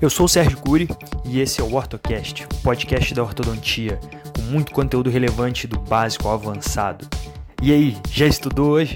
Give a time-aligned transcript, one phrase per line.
[0.00, 0.86] Eu sou o Sérgio Cury
[1.24, 3.98] e esse é o OrtoCast, o podcast da ortodontia,
[4.36, 7.04] com muito conteúdo relevante do básico ao avançado.
[7.60, 8.94] E aí, já estudou hoje?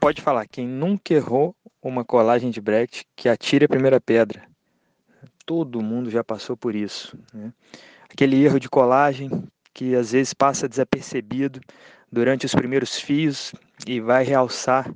[0.00, 4.42] Pode falar, quem nunca errou uma colagem de bracket, que atire a primeira pedra.
[5.44, 7.18] Todo mundo já passou por isso.
[7.34, 7.52] Né?
[8.10, 9.30] Aquele erro de colagem
[9.74, 11.60] que às vezes passa desapercebido
[12.10, 13.52] durante os primeiros fios
[13.86, 14.90] e vai realçar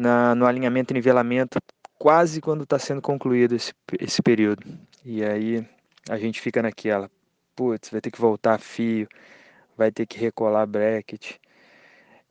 [0.00, 1.58] na, no alinhamento e nivelamento
[1.98, 4.66] quase quando está sendo concluído esse, esse período.
[5.04, 5.66] E aí
[6.08, 7.10] a gente fica naquela,
[7.54, 9.06] putz, vai ter que voltar fio,
[9.76, 11.32] vai ter que recolar bracket.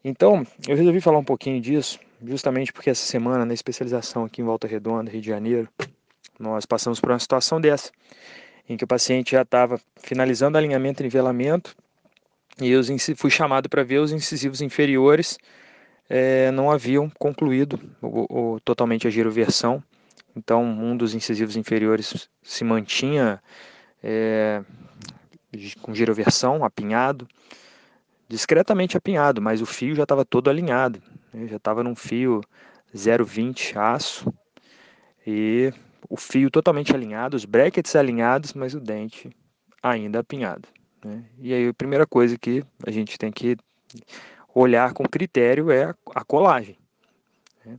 [0.04, 4.46] Então, eu resolvi falar um pouquinho disso, justamente porque essa semana, na especialização aqui em
[4.46, 5.70] Volta Redonda, Rio de Janeiro,
[6.40, 7.92] nós passamos por uma situação dessa,
[8.68, 11.76] em que o paciente já estava finalizando alinhamento e nivelamento,
[12.62, 12.82] e eu
[13.16, 15.38] fui chamado para ver os incisivos inferiores
[16.10, 19.84] é, não haviam concluído o, o, totalmente a giroversão.
[20.36, 23.42] Então, um dos incisivos inferiores se mantinha
[24.02, 24.64] é,
[25.82, 27.28] com giroversão, apinhado,
[28.28, 31.02] discretamente apinhado, mas o fio já estava todo alinhado.
[31.34, 31.48] Né?
[31.48, 32.42] Já estava num fio
[32.96, 34.34] 0,20 aço
[35.26, 35.72] e
[36.10, 39.30] o fio totalmente alinhado, os brackets alinhados, mas o dente
[39.82, 40.68] ainda apinhado.
[41.04, 41.24] Né?
[41.40, 43.58] E aí a primeira coisa que a gente tem que
[44.54, 46.78] olhar com critério é a colagem.
[47.66, 47.78] Né?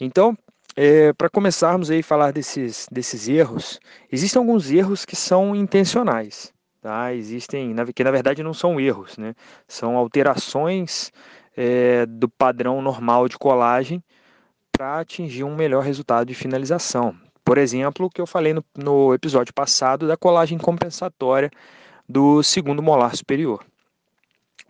[0.00, 0.36] Então,
[0.76, 3.78] é, para começarmos aí a falar desses, desses erros,
[4.10, 6.52] existem alguns erros que são intencionais.
[6.80, 7.14] Tá?
[7.14, 9.34] Existem, que na verdade não são erros, né?
[9.68, 11.12] são alterações
[11.56, 14.02] é, do padrão normal de colagem
[14.70, 17.14] para atingir um melhor resultado de finalização.
[17.44, 21.50] Por exemplo, o que eu falei no, no episódio passado da colagem compensatória
[22.08, 23.64] do segundo molar superior.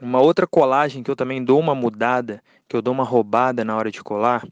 [0.03, 3.77] Uma outra colagem que eu também dou uma mudada, que eu dou uma roubada na
[3.77, 4.45] hora de colar,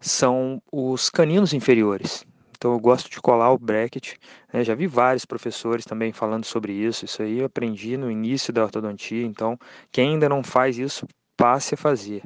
[0.00, 2.24] são os caninos inferiores.
[2.56, 4.12] Então eu gosto de colar o bracket.
[4.52, 4.62] Né?
[4.62, 7.04] Já vi vários professores também falando sobre isso.
[7.04, 9.26] Isso aí eu aprendi no início da ortodontia.
[9.26, 9.58] Então
[9.90, 11.04] quem ainda não faz isso,
[11.36, 12.22] passe a fazer.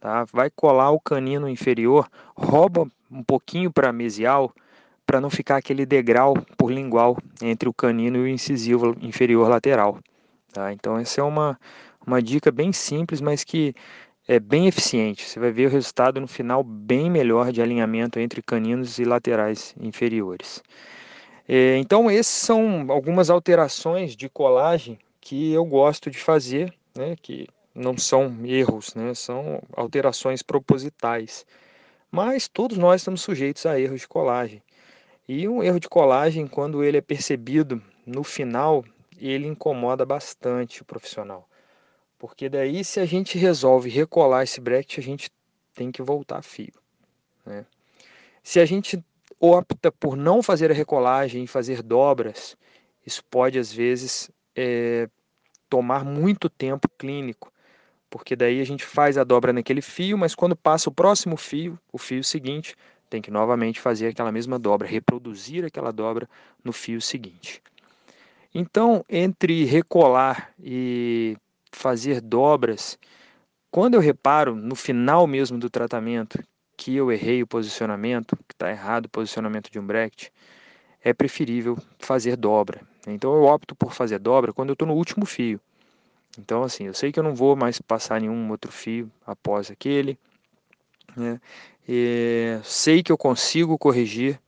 [0.00, 0.24] Tá?
[0.32, 4.52] Vai colar o canino inferior, rouba um pouquinho para mesial,
[5.06, 10.00] para não ficar aquele degrau por lingual entre o canino e o incisivo inferior lateral.
[10.58, 10.72] Tá?
[10.72, 11.56] Então essa é uma,
[12.04, 13.72] uma dica bem simples, mas que
[14.26, 15.24] é bem eficiente.
[15.24, 19.72] Você vai ver o resultado no final bem melhor de alinhamento entre caninos e laterais
[19.80, 20.60] inferiores.
[21.46, 27.46] É, então essas são algumas alterações de colagem que eu gosto de fazer, né, que
[27.72, 31.46] não são erros, né, são alterações propositais.
[32.10, 34.60] Mas todos nós estamos sujeitos a erros de colagem.
[35.28, 38.84] E um erro de colagem, quando ele é percebido no final
[39.18, 41.48] ele incomoda bastante o profissional.
[42.18, 45.30] Porque daí, se a gente resolve recolar esse bracket, a gente
[45.74, 46.72] tem que voltar fio.
[47.44, 47.64] Né?
[48.42, 49.02] Se a gente
[49.40, 52.56] opta por não fazer a recolagem e fazer dobras,
[53.06, 55.08] isso pode às vezes é,
[55.68, 57.52] tomar muito tempo clínico,
[58.10, 61.78] porque daí a gente faz a dobra naquele fio, mas quando passa o próximo fio,
[61.92, 62.74] o fio seguinte,
[63.08, 66.28] tem que novamente fazer aquela mesma dobra, reproduzir aquela dobra
[66.64, 67.62] no fio seguinte.
[68.54, 71.36] Então, entre recolar e
[71.70, 72.98] fazer dobras,
[73.70, 76.42] quando eu reparo no final mesmo do tratamento
[76.76, 80.28] que eu errei o posicionamento, que está errado o posicionamento de um bracket,
[81.02, 82.80] é preferível fazer dobra.
[83.06, 85.60] Então eu opto por fazer dobra quando eu estou no último fio.
[86.38, 90.18] Então assim, eu sei que eu não vou mais passar nenhum outro fio após aquele.
[91.16, 91.40] Né?
[92.62, 94.38] sei que eu consigo corrigir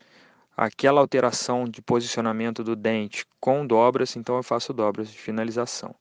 [0.60, 5.94] aquela alteração de posicionamento do dente com dobras, então eu faço dobras de finalização.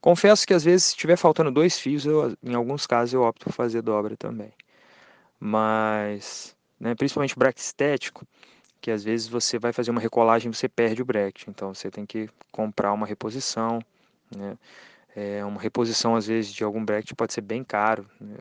[0.00, 3.46] Confesso que às vezes, se estiver faltando dois fios, eu, em alguns casos eu opto
[3.46, 4.52] por fazer dobra também.
[5.40, 8.24] Mas, né, principalmente bracket estético,
[8.80, 11.90] que às vezes você vai fazer uma recolagem e você perde o bracket, então você
[11.90, 13.80] tem que comprar uma reposição.
[14.30, 14.56] Né?
[15.16, 18.06] É, uma reposição, às vezes, de algum bracket pode ser bem caro.
[18.20, 18.36] Né?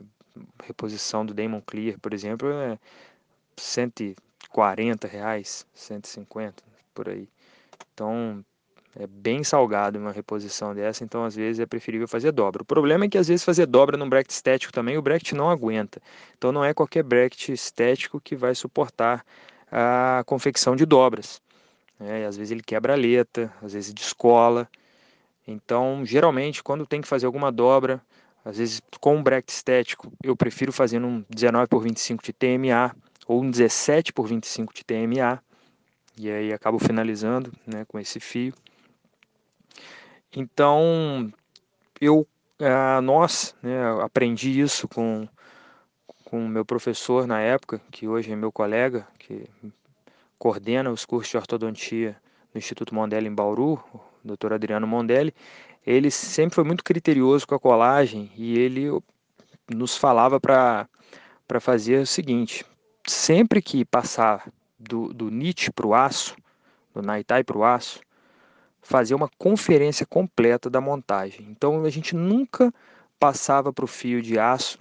[0.63, 2.77] Reposição do Damon Clear, por exemplo, é
[3.57, 4.15] 100
[4.53, 6.63] 140 reais, 150
[6.93, 7.27] por aí.
[7.93, 8.45] Então
[8.95, 12.61] é bem salgado uma reposição dessa, então às vezes é preferível fazer dobra.
[12.61, 15.49] O problema é que às vezes fazer dobra num bracket estético também o bracket não
[15.49, 15.99] aguenta.
[16.37, 19.25] Então não é qualquer bracket estético que vai suportar
[19.71, 21.41] a confecção de dobras.
[21.99, 24.69] É, às vezes ele quebra a letra, às vezes descola.
[25.47, 28.01] Então, geralmente, quando tem que fazer alguma dobra,
[28.45, 32.95] às vezes com um bracket estético, eu prefiro fazer num 19 por 25 de TMA,
[33.27, 35.41] ou um 17 por 25 de TMA,
[36.17, 38.53] e aí acabo finalizando né, com esse fio.
[40.35, 41.31] Então,
[41.99, 42.27] eu,
[43.03, 45.27] nós, né, aprendi isso com,
[46.25, 49.45] com o meu professor na época, que hoje é meu colega, que
[50.37, 52.15] coordena os cursos de ortodontia
[52.53, 54.53] no Instituto Mondelli em Bauru, o Dr.
[54.53, 55.33] Adriano Mondelli,
[55.85, 58.89] ele sempre foi muito criterioso com a colagem e ele
[59.69, 60.87] nos falava para
[61.59, 62.65] fazer o seguinte:
[63.07, 66.35] sempre que passar do, do NIT para o aço,
[66.93, 67.99] do Naitai para o aço,
[68.81, 71.47] fazer uma conferência completa da montagem.
[71.49, 72.73] Então a gente nunca
[73.19, 74.77] passava para o fio de aço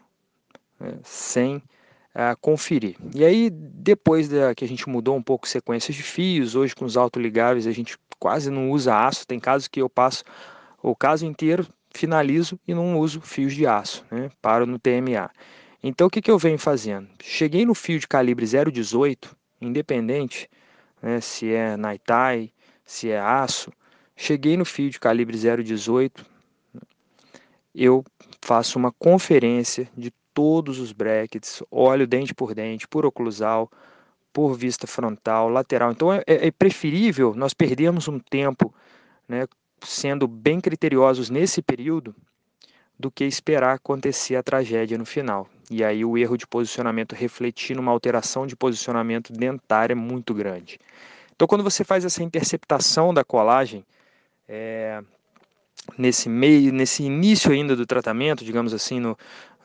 [0.78, 2.96] né, sem uh, conferir.
[3.14, 6.84] E aí, depois da, que a gente mudou um pouco sequências de fios, hoje com
[6.84, 10.24] os autoligáveis a gente quase não usa aço, tem casos que eu passo
[10.82, 15.30] o caso inteiro, finalizo e não uso fios de aço, né, paro no TMA.
[15.82, 17.08] Então o que, que eu venho fazendo?
[17.20, 20.48] Cheguei no fio de calibre 0,18, independente
[21.02, 22.52] né, se é Naitai,
[22.84, 23.72] se é aço,
[24.14, 26.24] cheguei no fio de calibre 0,18,
[27.74, 28.04] eu
[28.40, 33.68] faço uma conferência de todos os brackets, olho dente por dente, por oclusal,
[34.32, 35.90] por vista frontal, lateral.
[35.90, 38.72] Então é, é, é preferível nós perdermos um tempo
[39.28, 39.46] né,
[39.84, 42.14] sendo bem criteriosos nesse período
[42.98, 45.48] do que esperar acontecer a tragédia no final.
[45.70, 50.78] E aí o erro de posicionamento refletir numa alteração de posicionamento dentário é muito grande.
[51.34, 53.84] Então quando você faz essa interceptação da colagem,
[54.48, 55.02] é,
[55.96, 59.16] nesse meio, nesse início ainda do tratamento, digamos assim, no,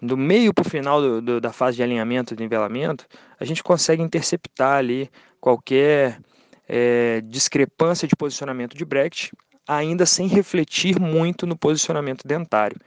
[0.01, 3.05] do meio para o final do, do, da fase de alinhamento e nivelamento,
[3.39, 5.09] a gente consegue interceptar ali
[5.39, 6.19] qualquer
[6.67, 9.31] é, discrepância de posicionamento de bracket,
[9.67, 12.77] ainda sem refletir muito no posicionamento dentário.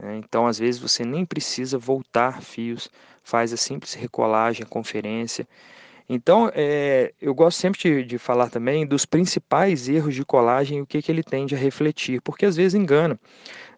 [0.00, 2.88] É, então, às vezes, você nem precisa voltar fios,
[3.22, 5.46] faz a simples recolagem, a conferência.
[6.08, 10.80] Então, é, eu gosto sempre de, de, falar também dos principais erros de colagem e
[10.80, 13.20] o que, que ele tende a refletir, porque às vezes engana.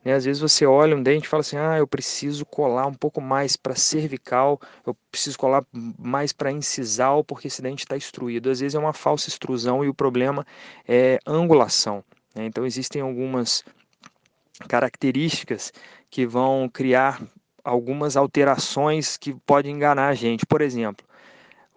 [0.05, 0.15] Né?
[0.15, 3.21] Às vezes você olha um dente e fala assim: ah, eu preciso colar um pouco
[3.21, 5.65] mais para cervical, eu preciso colar
[5.99, 8.51] mais para incisal, porque esse dente está extruído.
[8.51, 10.47] Às vezes é uma falsa extrusão e o problema
[10.87, 12.05] é angulação.
[12.35, 12.47] Né?
[12.47, 13.65] Então, existem algumas
[14.69, 15.73] características
[16.11, 17.23] que vão criar
[17.65, 20.47] algumas alterações que podem enganar a gente.
[20.47, 21.07] Por exemplo,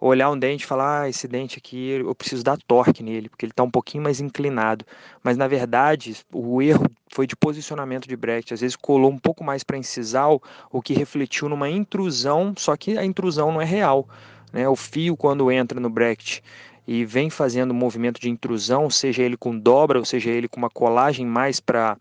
[0.00, 3.46] olhar um dente e falar, ah, esse dente aqui eu preciso dar torque nele, porque
[3.46, 4.84] ele está um pouquinho mais inclinado.
[5.22, 8.52] Mas na verdade, o erro foi de posicionamento de bracket.
[8.52, 12.98] Às vezes colou um pouco mais para incisal, o que refletiu numa intrusão, só que
[12.98, 14.08] a intrusão não é real.
[14.52, 14.68] Né?
[14.68, 16.40] O fio, quando entra no bracket
[16.86, 20.58] e vem fazendo um movimento de intrusão, seja ele com dobra, ou seja ele com
[20.58, 21.96] uma colagem mais para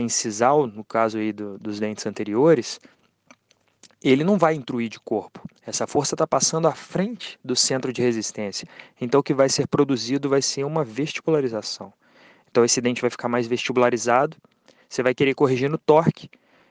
[0.00, 2.80] incisal, no caso aí do, dos dentes anteriores,
[4.02, 5.40] ele não vai intruir de corpo.
[5.64, 8.68] Essa força está passando à frente do centro de resistência.
[9.00, 11.92] Então, o que vai ser produzido vai ser uma vestibularização.
[12.50, 14.36] Então, esse dente vai ficar mais vestibularizado,
[14.88, 16.30] você vai querer corrigir no torque,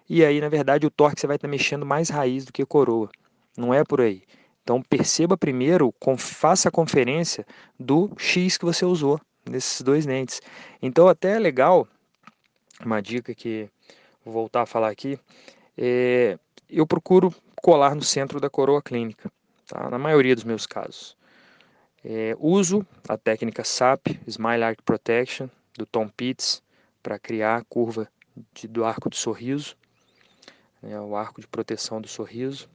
[0.10, 2.66] e aí, na verdade, o torque você vai estar tá mexendo mais raiz do que
[2.66, 3.10] coroa.
[3.58, 4.24] Não é por aí.
[4.64, 7.46] Então, perceba primeiro, faça a conferência
[7.80, 10.42] do X que você usou nesses dois dentes.
[10.82, 11.88] Então, até é legal,
[12.84, 13.70] uma dica que
[14.24, 15.20] vou voltar a falar aqui,
[15.78, 16.38] é,
[16.70, 19.32] eu procuro colar no centro da coroa clínica,
[19.68, 19.90] tá?
[19.90, 21.16] na maioria dos meus casos.
[22.04, 26.62] É, uso a técnica SAP, Smile Arc Protection, do Tom Pitts,
[27.02, 28.08] para criar a curva
[28.54, 29.76] de, do arco de sorriso,
[30.82, 32.70] né, o arco de proteção do sorriso.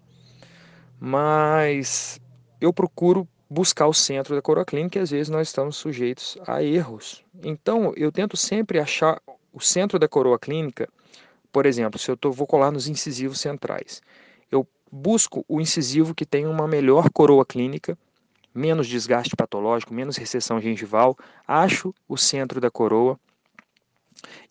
[0.99, 2.21] Mas
[2.61, 6.63] eu procuro buscar o centro da coroa clínica e às vezes nós estamos sujeitos a
[6.63, 7.25] erros.
[7.43, 9.21] Então eu tento sempre achar
[9.53, 10.89] o centro da coroa clínica
[11.53, 14.01] por exemplo, se eu tô, vou colar nos incisivos centrais,
[14.51, 17.99] eu busco o incisivo que tem uma melhor coroa clínica,
[18.55, 21.17] menos desgaste patológico, menos recessão gengival,
[21.47, 23.19] acho o centro da coroa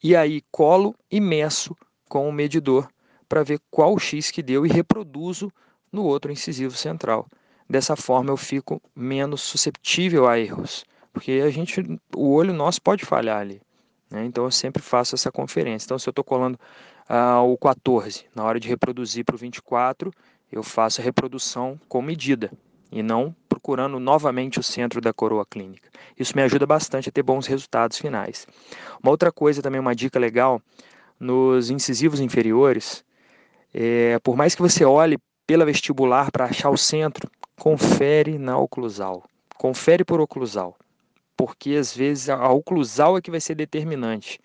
[0.04, 1.76] e aí colo e meço
[2.08, 2.88] com o medidor
[3.28, 5.52] para ver qual X que deu e reproduzo
[5.92, 7.28] no outro incisivo central.
[7.70, 11.82] Dessa forma eu fico menos susceptível a erros, porque a gente,
[12.16, 13.62] o olho nosso pode falhar ali.
[14.10, 14.26] Né?
[14.26, 15.86] Então eu sempre faço essa conferência.
[15.86, 16.60] Então, se eu estou colando
[17.08, 20.12] ah, o 14, na hora de reproduzir para o 24,
[20.52, 22.52] eu faço a reprodução com medida
[22.92, 25.90] e não procurando novamente o centro da coroa clínica.
[26.18, 28.48] Isso me ajuda bastante a ter bons resultados finais.
[29.02, 30.60] Uma outra coisa, também uma dica legal,
[31.20, 33.04] nos incisivos inferiores,
[33.74, 39.24] é, por mais que você olhe pela vestibular para achar o centro, confere na oclusal.
[39.56, 40.76] Confere por oclusal
[41.40, 44.42] porque às vezes a oclusal é que vai ser determinante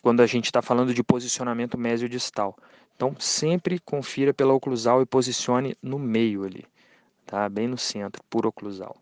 [0.00, 2.58] quando a gente está falando de posicionamento mesio-distal.
[2.96, 6.64] Então, sempre confira pela oclusal e posicione no meio ali,
[7.24, 7.48] tá?
[7.48, 8.96] bem no centro, por oclusal.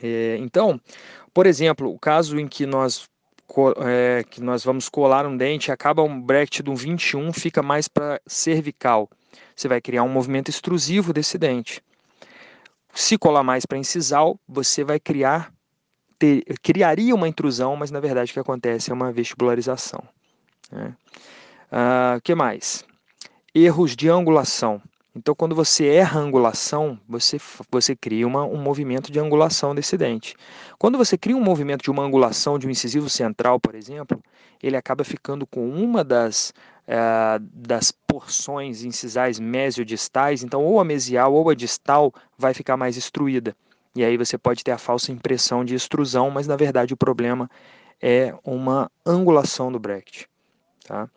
[0.00, 0.80] É, então,
[1.34, 3.08] por exemplo, o caso em que nós
[3.78, 7.88] é, que nós vamos colar um dente, acaba um bracket de um 21, fica mais
[7.88, 9.10] para cervical.
[9.56, 11.82] Você vai criar um movimento extrusivo desse dente.
[12.94, 15.52] Se colar mais para incisal, você vai criar,
[16.22, 20.00] ter, criaria uma intrusão, mas na verdade o que acontece é uma vestibularização.
[20.70, 20.96] O né?
[21.72, 22.84] ah, que mais?
[23.52, 24.80] Erros de angulação.
[25.14, 27.38] Então, quando você erra a angulação, você,
[27.70, 30.34] você cria uma, um movimento de angulação desse dente.
[30.78, 34.22] Quando você cria um movimento de uma angulação de um incisivo central, por exemplo,
[34.62, 36.54] ele acaba ficando com uma das,
[36.86, 36.96] é,
[37.42, 43.54] das porções incisais mesiodistais, então ou a mesial ou a distal vai ficar mais extruída.
[43.94, 47.50] E aí você pode ter a falsa impressão de extrusão, mas na verdade o problema
[48.00, 50.24] é uma angulação do bracket.
[50.86, 51.08] Tá?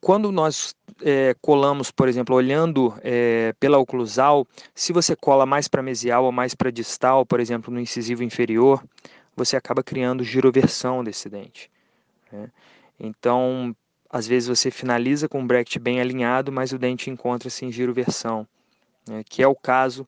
[0.00, 5.82] Quando nós é, colamos, por exemplo, olhando é, pela oclusal, se você cola mais para
[5.82, 8.84] mesial ou mais para distal, por exemplo, no incisivo inferior,
[9.34, 11.70] você acaba criando giroversão desse dente.
[12.30, 12.50] Né?
[13.00, 13.74] Então,
[14.10, 18.46] às vezes você finaliza com o bracket bem alinhado, mas o dente encontra-se em giroversão,
[19.08, 19.22] né?
[19.28, 20.06] que é o caso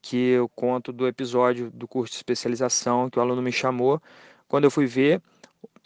[0.00, 4.00] que eu conto do episódio do curso de especialização que o aluno me chamou.
[4.48, 5.20] Quando eu fui ver,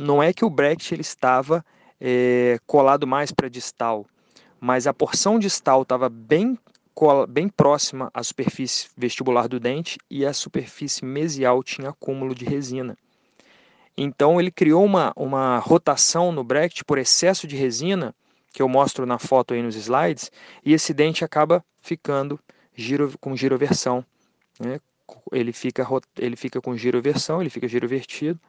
[0.01, 1.65] não é que o bracket ele estava
[2.01, 4.07] é, colado mais para distal,
[4.61, 6.59] mas a porção distal estava bem,
[7.29, 12.97] bem próxima à superfície vestibular do dente e a superfície mesial tinha acúmulo de resina.
[13.97, 18.15] Então ele criou uma, uma rotação no bracket por excesso de resina,
[18.59, 20.33] que eu mostro na foto aí nos slides,
[20.65, 22.41] e esse dente acaba ficando
[22.75, 24.05] giro, com giroversão.
[24.59, 24.81] Né?
[25.31, 25.87] Ele, fica,
[26.19, 28.41] ele fica com giroversão, ele fica girovertido,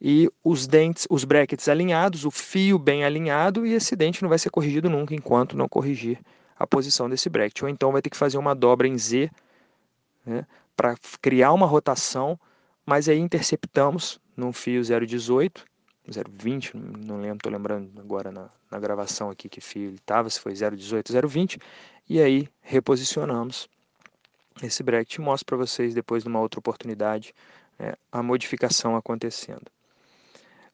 [0.00, 4.38] e os dentes, os brackets alinhados, o fio bem alinhado e esse dente não vai
[4.38, 6.20] ser corrigido nunca enquanto não corrigir
[6.56, 7.62] a posição desse bracket.
[7.62, 9.28] Ou então vai ter que fazer uma dobra em Z
[10.24, 10.46] né,
[10.76, 12.38] para criar uma rotação,
[12.86, 15.64] mas aí interceptamos num fio 0,18,
[16.10, 21.12] 0,20, não lembro, estou lembrando agora na, na, gravação aqui que estava, se foi 0,18,
[21.12, 21.60] 0,20,
[22.08, 23.68] e aí reposicionamos
[24.62, 27.34] esse bracket mostro para vocês depois numa outra oportunidade
[27.78, 29.66] né, a modificação acontecendo.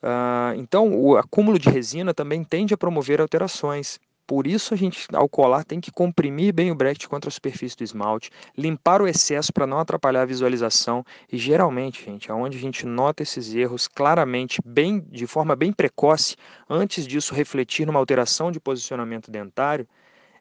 [0.02, 3.98] Uh, então, o acúmulo de resina também tende a promover alterações.
[4.26, 7.76] Por isso, a gente, ao colar, tem que comprimir bem o bracket contra a superfície
[7.76, 11.04] do esmalte, limpar o excesso para não atrapalhar a visualização.
[11.30, 16.36] E geralmente, gente, aonde a gente nota esses erros claramente, bem, de forma bem precoce,
[16.68, 19.86] antes disso refletir numa alteração de posicionamento dentário,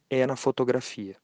[0.09, 1.15] é na fotografia.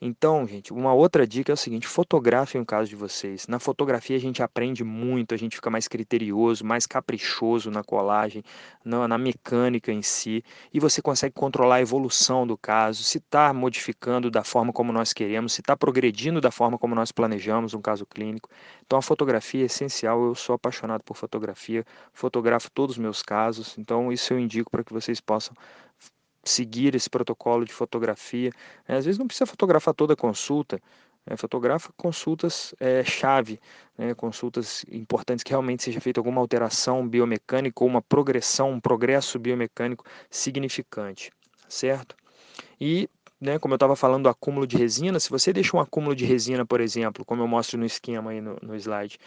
[0.00, 3.46] Então, gente, uma outra dica é o seguinte: fotografem o caso de vocês.
[3.46, 8.42] Na fotografia a gente aprende muito, a gente fica mais criterioso, mais caprichoso na colagem,
[8.84, 13.52] na, na mecânica em si, e você consegue controlar a evolução do caso, se está
[13.54, 17.80] modificando da forma como nós queremos, se está progredindo da forma como nós planejamos um
[17.80, 18.50] caso clínico.
[18.84, 20.22] Então, a fotografia é essencial.
[20.26, 24.84] Eu sou apaixonado por fotografia, fotografo todos os meus casos, então isso eu indico para
[24.84, 25.54] que vocês possam
[26.50, 28.50] seguir esse protocolo de fotografia.
[28.86, 30.80] Às vezes não precisa fotografar toda a consulta,
[31.26, 31.36] né?
[31.36, 33.60] fotografa consultas é, chave,
[33.98, 34.14] né?
[34.14, 40.04] consultas importantes que realmente seja feita alguma alteração biomecânica ou uma progressão, um progresso biomecânico
[40.30, 41.30] significante,
[41.68, 42.16] certo?
[42.80, 43.08] E
[43.40, 46.24] né, como eu estava falando do acúmulo de resina, se você deixa um acúmulo de
[46.24, 49.18] resina, por exemplo, como eu mostro no esquema aí no, no slide,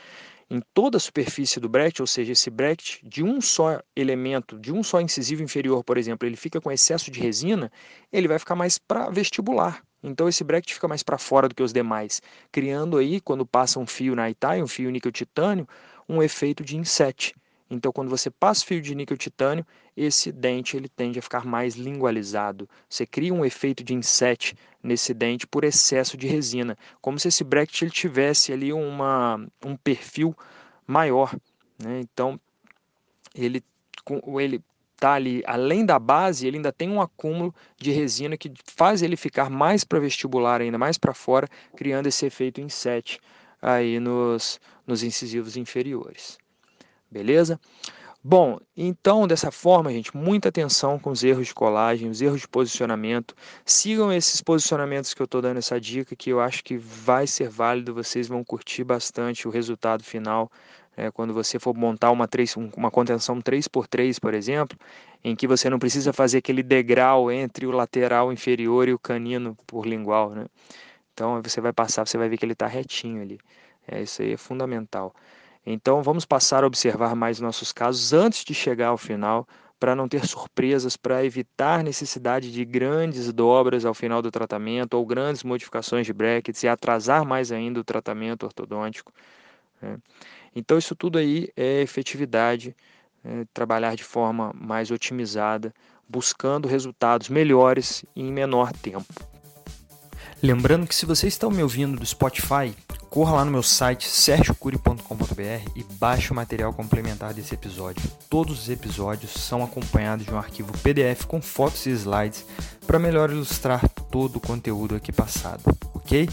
[0.49, 4.73] em toda a superfície do bracket, ou seja, esse bracket de um só elemento, de
[4.73, 7.71] um só incisivo inferior, por exemplo, ele fica com excesso de resina,
[8.11, 9.83] ele vai ficar mais para vestibular.
[10.01, 13.79] Então esse bracket fica mais para fora do que os demais, criando aí, quando passa
[13.79, 15.67] um fio na Itai, um fio níquel titânio,
[16.07, 17.35] um efeito de inset.
[17.69, 21.75] Então, quando você passa fio de níquel titânio, esse dente ele tende a ficar mais
[21.75, 22.67] lingualizado.
[22.89, 27.43] Você cria um efeito de inset nesse dente por excesso de resina, como se esse
[27.43, 30.35] bracket ele tivesse ali uma, um perfil
[30.87, 31.35] maior.
[31.77, 31.99] Né?
[31.99, 32.39] Então,
[33.35, 33.63] ele,
[34.39, 34.63] ele
[34.97, 39.15] tá ali, além da base, ele ainda tem um acúmulo de resina que faz ele
[39.15, 43.19] ficar mais para vestibular, ainda mais para fora, criando esse efeito inset
[43.61, 46.37] aí nos, nos incisivos inferiores.
[47.11, 47.59] Beleza?
[48.21, 52.47] Bom, então dessa forma, gente, muita atenção com os erros de colagem, os erros de
[52.49, 53.33] posicionamento.
[53.65, 57.47] Sigam esses posicionamentos que eu estou dando essa dica, que eu acho que vai ser
[57.49, 60.51] válido, vocês vão curtir bastante o resultado final.
[60.97, 64.77] É, quando você for montar uma, 3, uma contenção 3x3, por exemplo,
[65.23, 69.55] em que você não precisa fazer aquele degrau entre o lateral inferior e o canino
[69.65, 70.31] por lingual.
[70.31, 70.45] Né?
[71.13, 73.39] Então você vai passar, você vai ver que ele está retinho ali.
[73.87, 75.15] É, isso aí é fundamental.
[75.71, 79.47] Então, vamos passar a observar mais nossos casos antes de chegar ao final,
[79.79, 85.05] para não ter surpresas, para evitar necessidade de grandes dobras ao final do tratamento ou
[85.05, 89.13] grandes modificações de brackets e atrasar mais ainda o tratamento ortodôntico.
[89.79, 89.99] Né?
[90.55, 92.75] Então, isso tudo aí é efetividade,
[93.23, 95.71] é trabalhar de forma mais otimizada,
[96.07, 99.05] buscando resultados melhores em menor tempo.
[100.41, 102.73] Lembrando que se você está me ouvindo do Spotify,
[103.09, 108.09] corra lá no meu site sergiocuri.com.br e baixe o material complementar desse episódio.
[108.29, 112.45] Todos os episódios são acompanhados de um arquivo PDF com fotos e slides
[112.87, 115.61] para melhor ilustrar todo o conteúdo aqui passado,
[115.93, 116.29] ok?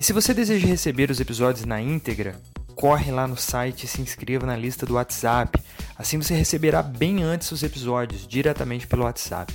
[0.00, 2.40] E se você deseja receber os episódios na íntegra,
[2.74, 5.62] corre lá no site e se inscreva na lista do WhatsApp.
[5.98, 9.54] Assim você receberá bem antes os episódios, diretamente pelo WhatsApp.